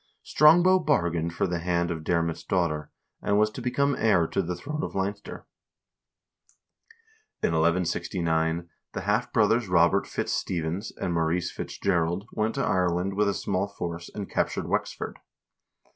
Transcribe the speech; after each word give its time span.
Strongbow 0.23 0.79
bargained 0.79 1.31
for 1.35 1.45
the 1.45 1.59
hand 1.59 1.91
of 1.91 2.03
Diarmait's 2.03 2.43
daughter, 2.43 2.89
and 3.21 3.37
was 3.37 3.51
to 3.51 3.61
become 3.61 3.95
heir 3.95 4.25
to 4.25 4.41
the 4.41 4.55
throne 4.55 4.81
of 4.83 4.95
Leinster. 4.95 5.45
In 7.43 7.49
1169 7.49 8.67
the 8.93 9.01
half 9.01 9.31
brothers 9.31 9.67
Robert 9.67 10.07
Fitz 10.07 10.31
Stephens 10.31 10.91
and 10.91 11.13
Maurice 11.13 11.51
Fitz 11.51 11.77
Gerald 11.77 12.27
went 12.31 12.55
to 12.55 12.63
Ireland 12.65 13.13
with 13.13 13.29
a 13.29 13.33
small 13.35 13.67
force 13.67 14.09
and 14.15 14.27
captured 14.27 14.67
Wexford. 14.67 15.19